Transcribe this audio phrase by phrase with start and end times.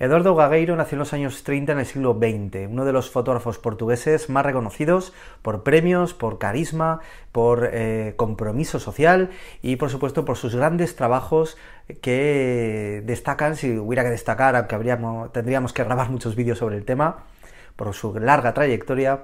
[0.00, 3.58] Eduardo Gagueiro nació en los años 30 en el siglo XX, uno de los fotógrafos
[3.58, 5.12] portugueses más reconocidos
[5.42, 7.00] por premios, por carisma,
[7.32, 9.30] por eh, compromiso social
[9.60, 11.58] y por supuesto por sus grandes trabajos
[12.00, 16.84] que destacan, si hubiera que destacar, aunque habríamos, tendríamos que grabar muchos vídeos sobre el
[16.84, 17.24] tema,
[17.74, 19.22] por su larga trayectoria,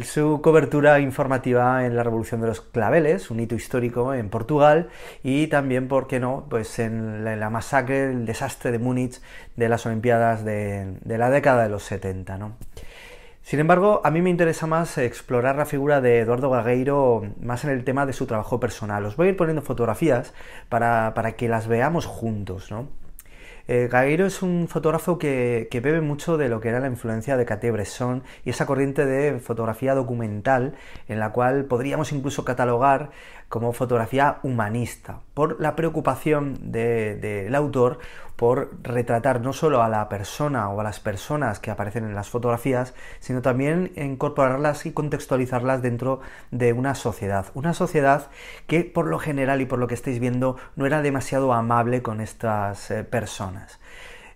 [0.00, 4.88] su cobertura informativa en la Revolución de los Claveles, un hito histórico en Portugal,
[5.22, 9.20] y también, ¿por qué no?, pues en la, masacre, el desastre de Múnich
[9.56, 12.56] de las Olimpiadas de, la década de los 70, ¿no?
[13.42, 17.70] Sin embargo, a mí me interesa más explorar la figura de Eduardo Gagueiro más en
[17.70, 19.04] el tema de su trabajo personal.
[19.04, 20.32] Os voy a ir poniendo fotografías
[20.68, 23.01] para, para que las veamos juntos, ¿no?
[23.68, 23.88] Eh,
[24.26, 28.50] es un fotógrafo que, bebe mucho de lo que era la influencia de Cartier-Bresson y
[28.50, 30.74] esa corriente de fotografía documental
[31.08, 33.10] en la cual podríamos incluso catalogar
[33.48, 37.98] como fotografía humanista, por la preocupación del autor
[38.42, 42.28] por retratar no solo a la persona o a las personas que aparecen en las
[42.28, 47.46] fotografías, sino también incorporarlas y contextualizarlas dentro de una sociedad.
[47.54, 48.30] Una sociedad
[48.66, 52.20] que por lo general y por lo que estáis viendo no era demasiado amable con
[52.20, 53.78] estas eh, personas.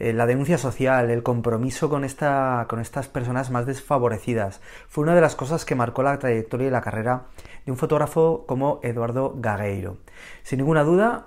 [0.00, 5.14] Eh, la denuncia social, el compromiso con, esta, con estas personas más desfavorecidas, fue una
[5.14, 7.26] de las cosas que marcó la trayectoria y la carrera
[7.64, 9.98] de un fotógrafo como Eduardo Gagueiro.
[10.42, 11.26] Sin ninguna duda,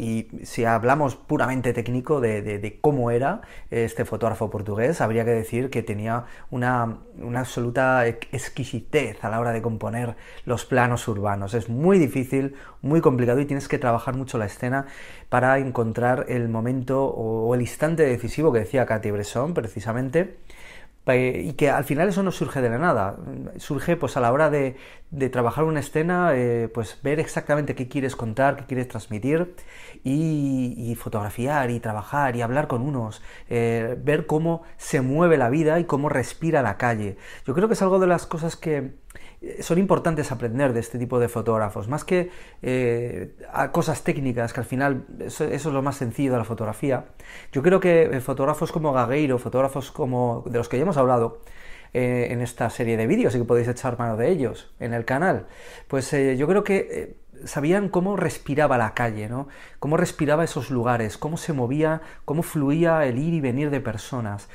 [0.00, 5.82] y si hablamos puramente técnico de, cómo era este fotógrafo portugués, habría que decir que
[5.82, 7.00] tenía una,
[7.36, 10.16] absoluta exquisitez a la hora de componer
[10.46, 11.52] los planos urbanos.
[11.52, 14.86] Es muy difícil, muy complicado y tienes que trabajar mucho la escena
[15.28, 20.38] para encontrar el momento o, el instante decisivo que decía Katy Bresson precisamente
[21.06, 23.16] y que al final eso no surge de la nada,
[23.56, 24.76] surge pues a la hora de,
[25.30, 29.56] trabajar una escena, eh, pues ver exactamente qué quieres contar, qué quieres transmitir
[30.04, 35.80] y, fotografiar y trabajar y hablar con unos, eh, ver cómo se mueve la vida
[35.80, 37.16] y cómo respira la calle.
[37.46, 38.92] Yo creo que es algo de las cosas que,
[39.60, 42.30] son importantes aprender de este tipo de fotógrafos, más que
[42.62, 43.32] eh,
[43.72, 47.06] cosas técnicas, que al final eso, es lo más sencillo de la fotografía.
[47.52, 51.40] Yo creo que eh, fotógrafos como Gagueiro, fotógrafos como de los que ya hemos hablado,
[51.92, 55.48] en esta serie de vídeos y que podéis echar mano de ellos en el canal,
[55.88, 57.16] pues yo creo que
[57.46, 59.48] sabían cómo respiraba la calle, ¿no?
[59.80, 64.48] Cómo respiraba esos lugares, cómo se movía, cómo fluía el ir y venir de personas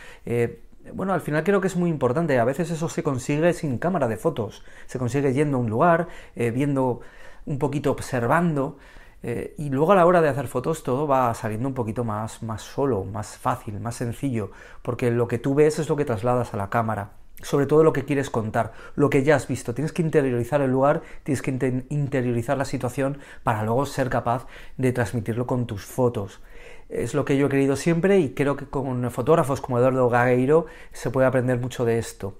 [0.94, 2.40] bueno, al final creo que es muy importante.
[2.40, 4.64] A veces eso se consigue sin cámara de fotos.
[4.86, 7.02] Se consigue yendo a un lugar, eh, viendo
[7.46, 8.78] un poquito, observando.
[9.24, 12.44] Eh, y luego a la hora de hacer fotos todo va saliendo un poquito más,
[12.44, 14.52] más solo, más fácil, más sencillo.
[14.82, 17.14] Porque lo que tú ves es lo que trasladas a la cámara.
[17.42, 19.74] Sobre todo lo que quieres contar, lo que ya has visto.
[19.74, 24.48] Tienes que interiorizar el lugar, tienes que interiorizar la situación para luego ser capaz
[24.78, 26.42] de transmitirlo con tus fotos.
[26.90, 30.68] Es lo que yo he querido siempre y creo que con fotógrafos como Eduardo Gagueiro
[30.92, 32.38] se puede aprender mucho de esto.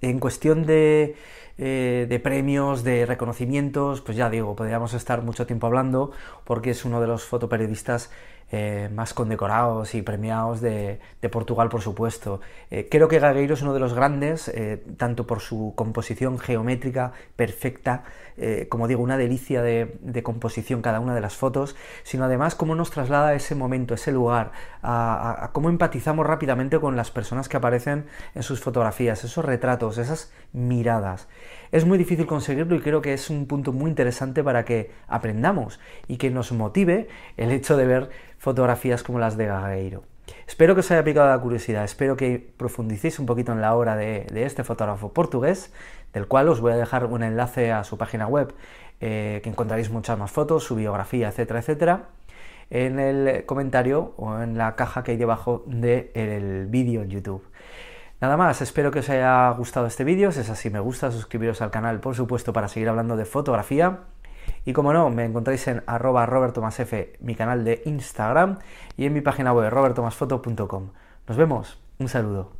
[0.00, 1.16] En cuestión de,
[1.58, 6.12] eh, de premios, de reconocimientos, pues ya digo, podríamos estar mucho tiempo hablando
[6.44, 8.10] porque es uno de los fotoperiodistas
[8.50, 11.00] eh, más condecorados y premiados de,
[11.30, 12.40] Portugal, por supuesto.
[12.70, 17.12] Eh, creo que Gagueiro es uno de los grandes, eh, tanto por su composición geométrica
[17.36, 18.04] perfecta,
[18.68, 22.92] como digo, una delicia de, composición cada una de las fotos, sino además cómo nos
[22.92, 28.06] traslada ese momento, ese lugar, a, cómo empatizamos rápidamente con las personas que aparecen
[28.36, 31.26] en sus fotografías, esos retratos, esas miradas.
[31.72, 35.80] Es muy difícil conseguirlo y creo que es un punto muy interesante para que aprendamos
[36.06, 40.02] y que nos motive el hecho de ver fotografías como las de Gagueiro.
[40.46, 43.96] Espero que os haya picado la curiosidad, espero que profundicéis un poquito en la obra
[43.96, 45.72] de, este fotógrafo portugués,
[46.12, 48.54] del cual os voy a dejar un enlace a su página web,
[49.00, 52.02] eh, que encontraréis muchas más fotos, su biografía, etcétera, etcétera,
[52.70, 57.42] en el comentario o en la caja que hay debajo del vídeo en YouTube.
[58.20, 61.62] Nada más, espero que os haya gustado este vídeo, si es así me gusta, suscribiros
[61.62, 64.00] al canal por supuesto para seguir hablando de fotografía
[64.68, 68.58] Y como no, me encontráis en arroba robertomasf, mi canal de Instagram,
[68.98, 70.90] y en mi página web robertomasfoto.com.
[71.26, 72.57] Nos vemos, un saludo.